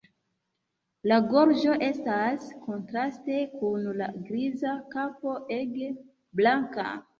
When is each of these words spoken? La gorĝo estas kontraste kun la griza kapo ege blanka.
La 1.11 1.19
gorĝo 1.33 1.75
estas 1.87 2.47
kontraste 2.63 3.37
kun 3.61 3.87
la 4.01 4.09
griza 4.31 4.75
kapo 4.97 5.37
ege 5.61 5.95
blanka. 6.43 6.91